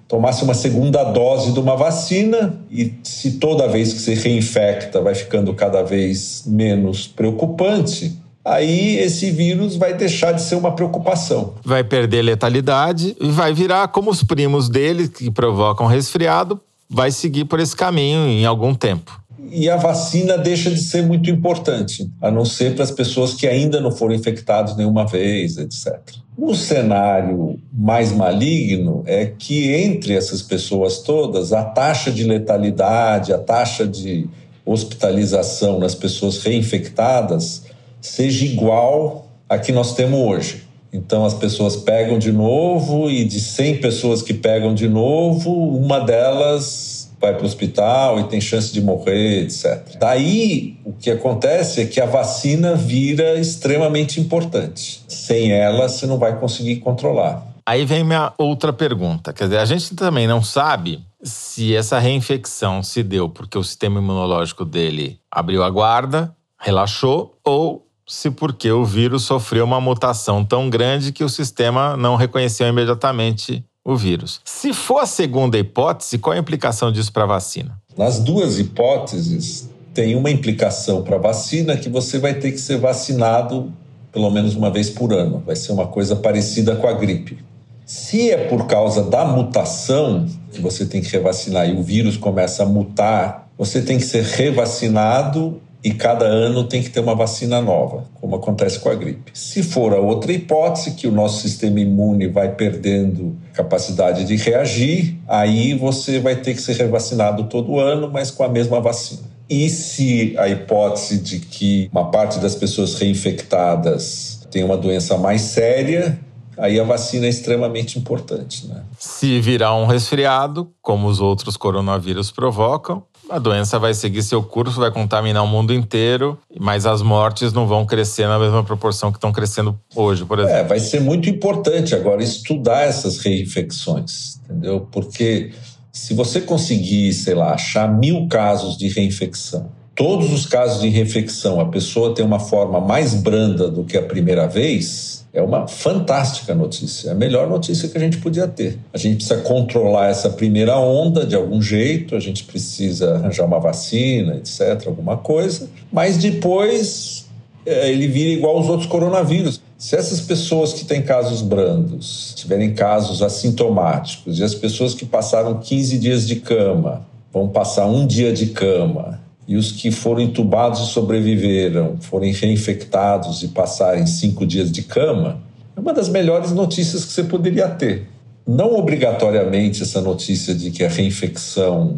tomasse 0.08 0.44
uma 0.44 0.54
segunda 0.54 1.04
dose 1.04 1.52
de 1.52 1.60
uma 1.60 1.76
vacina 1.76 2.60
e 2.72 2.94
se 3.04 3.34
toda 3.34 3.68
vez 3.68 3.92
que 3.94 4.00
se 4.00 4.14
reinfecta 4.14 5.02
vai 5.02 5.14
ficando 5.14 5.54
cada 5.54 5.84
vez 5.84 6.44
menos 6.46 7.08
preocupante, 7.08 8.18
aí 8.44 8.98
esse 9.00 9.30
vírus 9.30 9.76
vai 9.76 9.94
deixar 9.94 10.32
de 10.32 10.42
ser 10.42 10.56
uma 10.56 10.72
preocupação. 10.72 11.56
Vai 11.64 11.84
perder 11.84 12.22
letalidade 12.22 13.16
e 13.20 13.30
vai 13.30 13.54
virar 13.54 13.90
como 13.90 14.10
os 14.10 14.24
primos 14.24 14.70
dele 14.70 15.10
que 15.10 15.30
provocam 15.30 15.86
resfriado, 15.86 16.60
vai 16.90 17.12
seguir 17.12 17.46
por 17.46 17.60
esse 17.60 17.76
caminho 17.76 18.28
em 18.28 18.46
algum 18.46 18.74
tempo. 18.74 19.22
E 19.51 19.70
a 19.70 19.77
vacina 19.77 20.38
deixa 20.38 20.70
de 20.70 20.82
ser 20.82 21.04
muito 21.04 21.30
importante, 21.30 22.10
a 22.22 22.30
não 22.30 22.46
ser 22.46 22.75
para 22.75 22.84
as 22.84 22.92
pessoas 22.92 23.34
que 23.34 23.48
ainda 23.48 23.80
não 23.80 23.92
foram 23.92 24.13
infectadas 24.13 24.75
nenhuma 24.75 25.06
vez, 25.06 25.58
etc. 25.58 26.00
O 26.38 26.54
cenário 26.54 27.60
mais 27.74 28.12
maligno 28.12 29.04
é 29.06 29.25
que 29.25 29.74
entre 29.74 30.13
essas 30.13 30.42
pessoas 30.42 31.00
todas, 31.00 31.54
a 31.54 31.63
taxa 31.63 32.12
de 32.12 32.24
letalidade, 32.24 33.34
a 33.34 33.38
taxa 33.38 33.88
de 33.88 34.30
hospitalização 34.66 35.80
nas 35.80 35.96
pessoas 35.96 36.44
reinfectadas 36.44 37.63
seja 38.01 38.46
igual 38.46 39.27
a 39.50 39.58
que 39.58 39.72
nós 39.72 39.96
temos 39.96 40.20
hoje. 40.20 40.68
Então 40.92 41.25
as 41.25 41.34
pessoas 41.34 41.75
pegam 41.75 42.18
de 42.18 42.32
novo 42.32 43.10
e 43.10 43.24
de 43.24 43.39
100 43.39 43.77
pessoas 43.82 44.22
que 44.22 44.34
pegam 44.34 44.74
de 44.74 44.88
novo, 44.88 45.51
uma 45.51 46.00
delas 46.00 46.87
vai 47.20 47.34
para 47.34 47.44
o 47.44 47.46
hospital 47.46 48.20
e 48.20 48.24
tem 48.26 48.40
chance 48.40 48.72
de 48.72 48.82
morrer, 48.82 49.44
etc. 49.44 49.98
Daí 50.00 50.78
o 50.86 50.94
que 50.94 51.10
acontece 51.10 51.82
é 51.82 51.86
que 51.86 52.00
a 52.00 52.06
vacina 52.06 52.76
vira 52.76 53.40
extremamente 53.40 54.20
importante. 54.20 55.04
Sem 55.08 55.52
ela 55.52 55.90
você 55.90 56.06
não 56.06 56.18
vai 56.18 56.40
conseguir 56.40 56.78
controlar. 56.78 57.46
Aí 57.66 57.86
vem 57.86 58.04
minha 58.04 58.32
outra 58.38 58.72
pergunta. 58.72 59.34
Quer 59.34 59.46
dizer, 59.46 59.58
a 59.58 59.66
gente 59.66 59.94
também 59.96 60.26
não 60.26 60.42
sabe 60.42 61.02
se 61.22 61.76
essa 61.76 62.00
reinfecção 62.00 62.82
se 62.82 63.04
deu 63.04 63.28
porque 63.28 63.58
o 63.58 63.64
sistema 63.64 64.00
imunológico 64.00 64.64
dele 64.64 65.20
abriu 65.30 65.64
a 65.64 65.70
guarda, 65.70 66.34
relaxou, 66.60 67.38
ou 67.44 67.86
se 68.08 68.32
porque 68.32 68.72
o 68.72 68.86
vírus 68.86 69.24
sofreu 69.24 69.66
uma 69.66 69.82
mutação 69.82 70.46
tão 70.46 70.70
grande 70.70 71.12
que 71.12 71.24
o 71.24 71.30
sistema 71.30 71.98
não 71.98 72.16
reconheceu 72.16 72.68
imediatamente 72.68 73.66
o 73.88 73.96
vírus. 73.96 74.41
Se 74.44 74.74
for 74.74 75.00
a 75.00 75.06
segunda 75.06 75.58
hipótese, 75.58 76.17
qual 76.17 76.34
é 76.34 76.38
a 76.38 76.41
implicação 76.41 76.91
disso 76.91 77.13
para 77.13 77.24
a 77.24 77.27
vacina? 77.27 77.79
Nas 77.98 78.20
duas 78.20 78.60
hipóteses, 78.60 79.70
tem 79.94 80.13
uma 80.13 80.29
implicação 80.29 81.01
para 81.03 81.15
a 81.15 81.20
vacina 81.20 81.77
que 81.77 81.88
você 81.88 82.20
vai 82.20 82.34
ter 82.34 82.51
que 82.51 82.60
ser 82.60 82.77
vacinado 82.77 83.72
pelo 84.12 84.29
menos 84.29 84.56
uma 84.56 84.70
vez 84.70 84.89
por 84.89 85.13
ano. 85.13 85.41
Vai 85.46 85.56
ser 85.56 85.72
uma 85.72 85.88
coisa 85.88 86.17
parecida 86.17 86.75
com 86.75 86.86
a 86.86 86.91
gripe. 86.91 87.38
Se 87.86 88.29
é 88.29 88.38
por 88.50 88.67
causa 88.67 89.03
da 89.03 89.24
mutação 89.24 90.27
que 90.51 90.60
você 90.60 90.86
tem 90.86 91.01
que 91.01 91.10
revacinar 91.10 91.70
e 91.70 91.74
o 91.74 91.82
vírus 91.82 92.17
começa 92.17 92.63
a 92.63 92.65
mutar, 92.65 93.50
você 93.58 93.82
tem 93.82 93.98
que 93.98 94.03
ser 94.03 94.24
revacinado 94.24 95.62
e 95.84 95.92
cada 95.92 96.26
ano 96.26 96.64
tem 96.64 96.82
que 96.82 96.90
ter 96.90 97.00
uma 97.00 97.16
vacina 97.16 97.62
nova, 97.62 98.06
como 98.20 98.36
acontece 98.36 98.80
com 98.80 98.90
a 98.90 98.96
gripe. 98.96 99.32
Se 99.34 99.62
for 99.64 99.94
a 99.94 100.00
outra 100.00 100.32
hipótese, 100.34 100.92
que 100.92 101.08
o 101.08 101.12
nosso 101.12 101.42
sistema 101.42 101.80
imune 101.80 102.28
vai 102.28 102.56
perdendo 102.56 103.38
capacidade 103.54 104.26
de 104.26 104.36
reagir, 104.36 105.18
aí 105.28 105.74
você 105.74 106.20
vai 106.20 106.36
ter 106.36 106.54
que 106.54 106.62
ser 106.62 106.74
revacinado 106.74 107.44
todo 107.44 107.80
ano, 107.80 108.10
mas 108.12 108.32
com 108.32 108.44
a 108.44 108.50
mesma 108.50 108.82
vacina. 108.82 109.22
E 109.50 109.70
se 109.70 110.36
a 110.38 110.50
hipótese 110.50 111.20
de 111.20 111.40
que 111.40 111.90
uma 111.92 112.12
parte 112.12 112.40
das 112.40 112.56
pessoas 112.56 112.96
reinfectadas 112.96 114.46
tem 114.52 114.64
uma 114.64 114.76
doença 114.76 115.18
mais 115.18 115.42
séria, 115.42 116.20
aí 116.58 116.80
a 116.80 116.84
vacina 116.84 117.28
é 117.28 117.30
extremamente 117.30 117.98
importante. 117.98 118.68
Né? 118.68 118.84
Se 118.98 119.40
virar 119.40 119.76
um 119.76 119.86
resfriado, 119.86 120.70
como 120.82 121.08
os 121.08 121.22
outros 121.22 121.56
coronavírus 121.56 122.32
provocam, 122.32 123.04
a 123.30 123.40
doença 123.40 123.78
vai 123.78 123.94
seguir 123.94 124.24
seu 124.24 124.42
curso, 124.42 124.80
vai 124.80 124.92
contaminar 124.92 125.44
o 125.44 125.48
mundo 125.48 125.74
inteiro, 125.74 126.38
mas 126.60 126.86
as 126.86 127.02
mortes 127.02 127.54
não 127.54 127.68
vão 127.68 127.86
crescer 127.86 128.28
na 128.28 128.40
mesma 128.40 128.64
proporção 128.64 129.12
que 129.12 129.18
estão 129.18 129.32
crescendo 129.32 129.78
hoje, 129.96 130.26
por 130.26 130.40
exemplo. 130.40 130.58
É, 130.58 130.64
vai 130.64 130.80
ser 130.80 131.02
muito 131.02 131.30
importante 131.30 131.94
agora 131.96 132.24
estudar 132.24 132.84
essas 132.84 133.18
reinfecções, 133.20 134.40
entendeu? 134.44 134.88
Porque 134.92 135.52
se 135.92 136.14
você 136.14 136.42
conseguir, 136.42 137.12
sei 137.14 137.34
lá, 137.34 137.54
achar 137.54 137.88
mil 137.88 138.28
casos 138.28 138.78
de 138.78 138.88
reinfecção, 138.88 139.70
todos 139.96 140.32
os 140.32 140.46
casos 140.46 140.82
de 140.82 140.90
reinfecção, 140.90 141.60
a 141.60 141.66
pessoa 141.66 142.14
tem 142.14 142.24
uma 142.24 142.40
forma 142.40 142.80
mais 142.80 143.16
branda 143.16 143.70
do 143.70 143.84
que 143.84 143.98
a 143.98 144.04
primeira 144.04 144.48
vez, 144.48 145.17
é 145.34 145.42
uma 145.42 145.68
fantástica 145.68 146.56
notícia, 146.56 147.10
é 147.10 147.12
a 147.12 147.16
melhor 147.16 147.48
notícia 147.48 147.88
que 147.88 147.98
a 147.98 148.00
gente 148.00 148.18
podia 148.18 148.48
ter. 148.48 148.80
A 148.94 148.98
gente 148.98 149.18
precisa 149.18 149.38
controlar 149.42 150.08
essa 150.08 150.30
primeira 150.30 150.78
onda 150.80 151.26
de 151.26 151.36
algum 151.36 151.62
jeito, 151.62 152.16
a 152.16 152.20
gente 152.20 152.44
precisa 152.44 153.16
arranjar 153.16 153.46
uma 153.46 153.60
vacina, 153.60 154.36
etc., 154.36 154.88
alguma 154.88 155.18
coisa, 155.18 155.70
mas 155.92 156.18
depois 156.18 157.28
é, 157.66 157.92
ele 157.92 158.08
vira 158.08 158.30
igual 158.32 158.58
aos 158.58 158.68
outros 158.68 158.88
coronavírus. 158.88 159.62
Se 159.78 159.96
essas 159.96 160.22
pessoas 160.22 160.74
que 160.74 160.86
têm 160.86 161.04
casos 161.04 161.42
brandos 161.42 162.34
tiverem 162.36 162.74
casos 162.74 163.22
assintomáticos 163.22 164.40
e 164.40 164.44
as 164.44 164.56
pessoas 164.56 164.96
que 164.96 165.06
passaram 165.06 165.60
15 165.60 166.00
dias 166.00 166.28
de 166.28 166.38
cama 166.38 167.06
vão 167.32 167.48
passar 167.48 167.86
um 167.86 168.08
dia 168.08 168.34
de 168.34 168.48
cama 168.48 169.27
e 169.48 169.56
os 169.56 169.72
que 169.72 169.92
foram 169.92 170.22
entubados 170.22 170.82
e 170.82 170.92
sobreviveram 170.92 171.98
forem 172.01 172.34
reinfectados 172.34 173.44
e 173.44 173.48
passarem 173.48 174.06
cinco 174.06 174.46
dias 174.46 174.72
de 174.72 174.84
cama, 174.84 175.39
é 175.75 175.80
uma 175.80 175.94
das 175.94 176.10
melhores 176.10 176.51
notícias 176.51 177.06
que 177.06 177.13
você 177.13 177.24
poderia 177.24 177.70
ter. 177.70 178.08
Não 178.46 178.75
obrigatoriamente 178.75 179.84
essa 179.84 180.01
notícia 180.01 180.54
de 180.54 180.72
que 180.72 180.84
a 180.84 180.89
reinfecção 180.89 181.98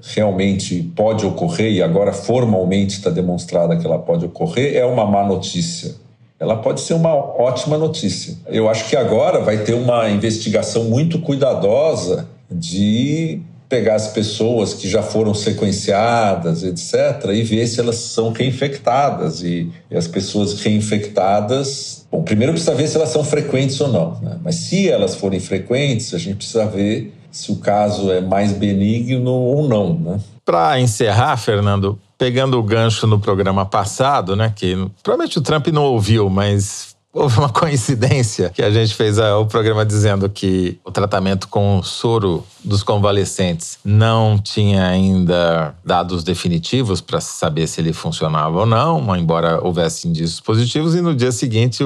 realmente 0.00 0.82
pode 0.94 1.26
ocorrer 1.26 1.72
e 1.72 1.82
agora 1.82 2.12
formalmente 2.12 2.98
está 2.98 3.10
demonstrada 3.10 3.76
que 3.76 3.86
ela 3.86 3.98
pode 3.98 4.24
ocorrer 4.24 4.76
é 4.76 4.84
uma 4.84 5.04
má 5.04 5.24
notícia. 5.24 5.94
Ela 6.38 6.56
pode 6.56 6.80
ser 6.80 6.94
uma 6.94 7.12
ótima 7.14 7.76
notícia. 7.76 8.36
Eu 8.46 8.68
acho 8.68 8.88
que 8.88 8.96
agora 8.96 9.40
vai 9.40 9.58
ter 9.58 9.74
uma 9.74 10.08
investigação 10.08 10.84
muito 10.84 11.18
cuidadosa 11.18 12.28
de 12.50 13.42
pegar 13.68 13.96
as 13.96 14.08
pessoas 14.08 14.72
que 14.72 14.88
já 14.88 15.02
foram 15.02 15.34
sequenciadas, 15.34 16.62
etc., 16.62 17.30
e 17.32 17.42
ver 17.42 17.66
se 17.66 17.80
elas 17.80 17.96
são 17.96 18.32
reinfectadas. 18.32 19.42
E, 19.42 19.70
e 19.90 19.96
as 19.96 20.08
pessoas 20.08 20.60
reinfectadas. 20.60 22.06
Bom, 22.10 22.22
primeiro 22.22 22.52
precisa 22.52 22.74
ver 22.74 22.88
se 22.88 22.96
elas 22.96 23.10
são 23.10 23.22
frequentes 23.22 23.80
ou 23.80 23.88
não. 23.88 24.18
Né? 24.22 24.38
Mas 24.42 24.54
se 24.54 24.88
elas 24.88 25.14
forem 25.14 25.38
frequentes, 25.38 26.14
a 26.14 26.18
gente 26.18 26.36
precisa 26.36 26.66
ver 26.66 27.12
se 27.30 27.52
o 27.52 27.56
caso 27.56 28.10
é 28.10 28.20
mais 28.20 28.52
benigno 28.52 29.30
ou 29.30 29.68
não. 29.68 29.94
Né? 29.98 30.20
Para 30.44 30.80
encerrar, 30.80 31.36
Fernando, 31.36 31.98
pegando 32.16 32.58
o 32.58 32.62
gancho 32.62 33.06
no 33.06 33.20
programa 33.20 33.66
passado, 33.66 34.34
né, 34.34 34.52
que 34.54 34.74
provavelmente 35.02 35.38
o 35.38 35.42
Trump 35.42 35.68
não 35.68 35.84
ouviu, 35.84 36.30
mas 36.30 36.96
Houve 37.18 37.38
uma 37.38 37.48
coincidência 37.50 38.50
que 38.50 38.62
a 38.62 38.70
gente 38.70 38.94
fez 38.94 39.18
o 39.18 39.44
programa 39.46 39.84
dizendo 39.84 40.28
que 40.28 40.78
o 40.84 40.90
tratamento 40.92 41.48
com 41.48 41.82
soro 41.82 42.44
dos 42.64 42.82
convalescentes 42.82 43.78
não 43.84 44.38
tinha 44.38 44.86
ainda 44.86 45.74
dados 45.84 46.22
definitivos 46.22 47.00
para 47.00 47.20
saber 47.20 47.66
se 47.66 47.80
ele 47.80 47.92
funcionava 47.92 48.60
ou 48.60 48.66
não, 48.66 49.16
embora 49.16 49.64
houvesse 49.64 50.06
indícios 50.06 50.40
positivos. 50.40 50.94
E 50.94 51.00
no 51.00 51.14
dia 51.14 51.32
seguinte, 51.32 51.82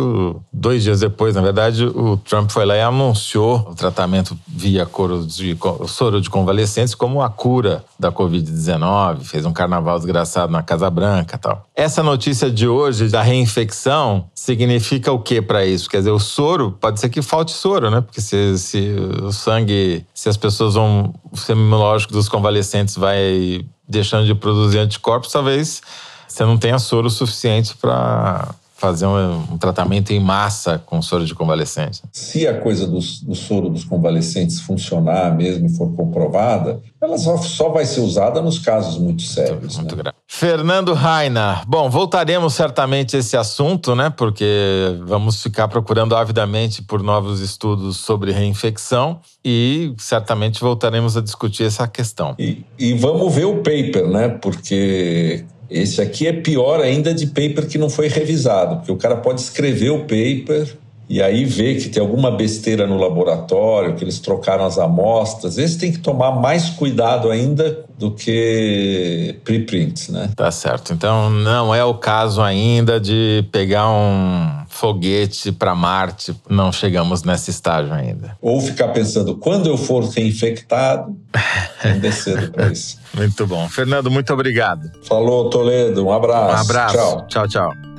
dois 0.52 0.82
dias 0.82 1.00
depois, 1.00 1.34
na 1.34 1.40
verdade, 1.40 1.84
o 1.84 2.16
Trump 2.18 2.50
foi 2.50 2.66
lá 2.66 2.76
e 2.76 2.82
anunciou 2.82 3.68
o 3.70 3.74
tratamento 3.74 4.36
via 4.46 4.86
de, 5.26 5.56
soro 5.86 6.20
de 6.20 6.28
convalescentes 6.28 6.94
como 6.94 7.22
a 7.22 7.30
cura 7.30 7.84
da 7.98 8.12
Covid-19. 8.12 9.20
Fez 9.22 9.46
um 9.46 9.52
carnaval 9.52 9.96
desgraçado 9.98 10.52
na 10.52 10.62
Casa 10.62 10.90
Branca 10.90 11.38
tal. 11.38 11.66
Essa 11.74 12.02
notícia 12.02 12.50
de 12.50 12.68
hoje 12.68 13.08
da 13.08 13.22
reinfecção 13.22 14.26
significa 14.34 15.10
o 15.10 15.18
que 15.18 15.40
para 15.40 15.64
isso? 15.64 15.88
Quer 15.88 15.98
dizer, 15.98 16.10
o 16.10 16.18
soro, 16.18 16.72
pode 16.72 17.00
ser 17.00 17.08
que 17.08 17.22
falte 17.22 17.52
soro, 17.52 17.90
né? 17.90 18.02
Porque 18.02 18.20
se, 18.20 18.58
se 18.58 18.94
o 19.22 19.32
sangue, 19.32 20.04
se 20.14 20.28
as 20.28 20.36
pessoas 20.36 20.74
vão, 20.74 21.14
o 21.30 21.36
sistema 21.36 21.62
imunológico 21.62 22.12
dos 22.12 22.28
convalescentes 22.28 22.96
vai 22.96 23.64
deixando 23.88 24.26
de 24.26 24.34
produzir 24.34 24.78
anticorpos, 24.78 25.32
talvez 25.32 25.80
você 26.28 26.44
não 26.44 26.58
tenha 26.58 26.78
soro 26.78 27.08
suficiente 27.08 27.74
para 27.76 28.54
fazer 28.82 29.06
um, 29.06 29.52
um, 29.52 29.58
tratamento 29.58 30.12
em 30.12 30.18
massa 30.18 30.76
com 30.84 31.00
soro 31.00 31.24
de 31.24 31.34
convalescente. 31.34 32.02
Se 32.10 32.48
a 32.48 32.60
coisa 32.60 32.84
do, 32.84 32.98
do 32.98 33.34
soro 33.34 33.68
dos 33.68 33.84
convalescentes 33.84 34.60
funcionar 34.60 35.36
mesmo 35.36 35.66
e 35.66 35.68
for 35.70 35.94
comprovada, 35.94 36.80
ela 37.00 37.16
só, 37.16 37.36
só 37.36 37.68
vai 37.68 37.86
ser 37.86 38.00
usada 38.00 38.42
nos 38.42 38.58
casos 38.58 38.98
muito 38.98 39.22
sérios. 39.22 39.76
Muito, 39.76 39.94
muito 39.94 40.04
né? 40.04 40.12
Fernando 40.42 40.92
Raina. 40.92 41.62
Bom, 41.68 41.88
voltaremos 41.88 42.54
certamente 42.54 43.14
a 43.14 43.20
esse 43.20 43.36
assunto, 43.36 43.94
né? 43.94 44.10
Porque 44.10 44.44
vamos 45.06 45.40
ficar 45.40 45.68
procurando 45.68 46.16
avidamente 46.16 46.82
por 46.82 47.00
novos 47.00 47.38
estudos 47.38 47.98
sobre 47.98 48.32
reinfecção 48.32 49.20
e 49.44 49.94
certamente 49.98 50.60
voltaremos 50.60 51.16
a 51.16 51.20
discutir 51.20 51.62
essa 51.62 51.86
questão. 51.86 52.34
E, 52.40 52.64
e 52.76 52.92
vamos 52.92 53.32
ver 53.32 53.44
o 53.44 53.58
paper, 53.58 54.08
né? 54.08 54.30
Porque 54.30 55.44
esse 55.70 56.02
aqui 56.02 56.26
é 56.26 56.32
pior 56.32 56.80
ainda 56.80 57.14
de 57.14 57.28
paper 57.28 57.68
que 57.68 57.78
não 57.78 57.88
foi 57.88 58.08
revisado, 58.08 58.78
porque 58.78 58.90
o 58.90 58.96
cara 58.96 59.18
pode 59.18 59.40
escrever 59.40 59.90
o 59.90 60.00
paper 60.00 60.76
e 61.12 61.20
aí 61.20 61.44
vê 61.44 61.74
que 61.74 61.90
tem 61.90 62.02
alguma 62.02 62.30
besteira 62.30 62.86
no 62.86 62.96
laboratório, 62.96 63.94
que 63.94 64.02
eles 64.02 64.18
trocaram 64.18 64.64
as 64.64 64.78
amostras, 64.78 65.58
eles 65.58 65.76
têm 65.76 65.92
que 65.92 65.98
tomar 65.98 66.30
mais 66.30 66.70
cuidado 66.70 67.30
ainda 67.30 67.84
do 67.98 68.12
que 68.12 69.38
preprints, 69.44 70.08
né? 70.08 70.30
Tá 70.34 70.50
certo. 70.50 70.94
Então 70.94 71.28
não 71.28 71.74
é 71.74 71.84
o 71.84 71.92
caso 71.92 72.40
ainda 72.40 72.98
de 72.98 73.44
pegar 73.52 73.90
um 73.90 74.64
foguete 74.70 75.52
para 75.52 75.74
Marte, 75.74 76.34
não 76.48 76.72
chegamos 76.72 77.22
nesse 77.24 77.50
estágio 77.50 77.92
ainda. 77.92 78.34
Ou 78.40 78.58
ficar 78.62 78.88
pensando, 78.88 79.36
quando 79.36 79.68
eu 79.68 79.76
for 79.76 80.04
reinfectado, 80.04 81.14
ainda 81.84 82.08
é 82.08 82.10
cedo 82.10 82.50
para 82.52 82.72
isso. 82.72 82.96
Muito 83.12 83.46
bom. 83.46 83.68
Fernando, 83.68 84.10
muito 84.10 84.32
obrigado. 84.32 84.90
Falou, 85.02 85.50
Toledo. 85.50 86.06
Um 86.06 86.10
abraço. 86.10 86.56
Um 86.56 86.60
abraço. 86.62 86.96
Tchau, 86.96 87.46
tchau. 87.46 87.48
tchau. 87.48 87.91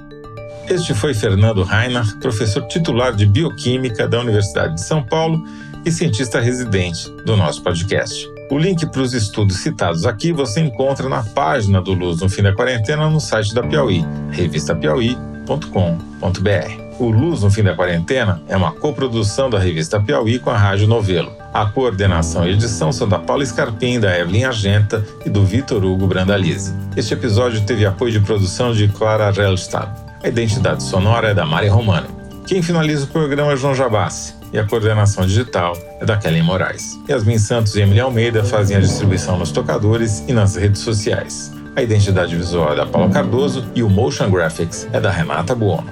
Este 0.70 0.94
foi 0.94 1.14
Fernando 1.14 1.64
Reinhardt, 1.64 2.18
professor 2.20 2.66
titular 2.68 3.14
de 3.14 3.26
Bioquímica 3.26 4.08
da 4.08 4.20
Universidade 4.20 4.76
de 4.76 4.82
São 4.82 5.04
Paulo 5.04 5.44
e 5.86 5.92
cientista 5.92 6.40
residente 6.40 7.10
do 7.26 7.36
nosso 7.36 7.62
podcast. 7.62 8.30
O 8.50 8.58
link 8.58 8.86
para 8.86 9.02
os 9.02 9.14
estudos 9.14 9.58
citados 9.58 10.06
aqui 10.06 10.32
você 10.32 10.62
encontra 10.62 11.10
na 11.10 11.22
página 11.22 11.82
do 11.82 11.94
Luz 11.94 12.22
no 12.22 12.30
Fim 12.30 12.44
da 12.44 12.54
Quarentena 12.54 13.10
no 13.10 13.20
site 13.20 13.54
da 13.54 13.62
Piauí, 13.62 14.06
revistapiauí.com.br. 14.32 16.84
O 17.00 17.10
Luz 17.10 17.42
no 17.42 17.52
Fim 17.52 17.64
da 17.64 17.76
Quarentena 17.76 18.42
é 18.48 18.56
uma 18.56 18.72
coprodução 18.72 19.50
da 19.50 19.60
revista 19.60 20.00
Piauí 20.00 20.40
com 20.40 20.50
a 20.50 20.58
Rádio 20.58 20.88
Novelo. 20.88 21.34
A 21.54 21.66
coordenação 21.66 22.48
e 22.48 22.54
edição 22.54 22.92
são 22.92 23.08
da 23.08 23.20
Paula 23.20 23.46
Scarpim, 23.46 24.00
da 24.00 24.18
Evelyn 24.18 24.46
Argenta 24.46 25.06
e 25.26 25.30
do 25.30 25.44
Vitor 25.44 25.84
Hugo 25.84 26.08
Brandalize. 26.08 26.74
Este 26.96 27.14
episódio 27.14 27.62
teve 27.66 27.86
apoio 27.86 28.14
de 28.14 28.22
produção 28.22 28.74
de 28.74 28.88
Clara 28.88 29.30
Relstad. 29.32 30.13
A 30.24 30.30
identidade 30.30 30.82
sonora 30.82 31.32
é 31.32 31.34
da 31.34 31.46
Mari 31.46 31.68
Romano. 31.68 32.08
Quem 32.48 32.62
finaliza 32.62 33.04
o 33.04 33.08
programa 33.08 33.52
é 33.52 33.58
João 33.58 33.76
Jabassi 33.76 34.34
e 34.54 34.58
a 34.58 34.66
coordenação 34.66 35.26
digital 35.26 35.78
é 36.00 36.06
da 36.06 36.16
Kelly 36.16 36.42
Moraes. 36.42 36.98
Yasmin 37.10 37.38
Santos 37.38 37.76
e 37.76 37.82
Emily 37.82 38.00
Almeida 38.00 38.42
fazem 38.42 38.78
a 38.78 38.80
distribuição 38.80 39.38
nos 39.38 39.52
tocadores 39.52 40.24
e 40.26 40.32
nas 40.32 40.56
redes 40.56 40.80
sociais. 40.80 41.52
A 41.76 41.82
identidade 41.82 42.38
visual 42.38 42.72
é 42.72 42.76
da 42.78 42.86
Paula 42.86 43.10
Cardoso 43.10 43.66
e 43.76 43.84
o 43.84 43.90
Motion 43.90 44.30
Graphics 44.30 44.88
é 44.94 45.00
da 45.02 45.12
Renata 45.12 45.54
Buono. 45.54 45.92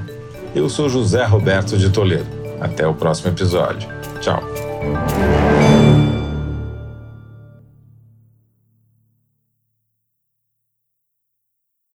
Eu 0.55 0.69
sou 0.69 0.87
José 0.87 1.25
Roberto 1.25 1.77
de 1.77 1.89
Toledo. 1.89 2.27
Até 2.61 2.87
o 2.87 2.93
próximo 2.93 3.31
episódio. 3.31 3.89
Tchau. 4.21 4.41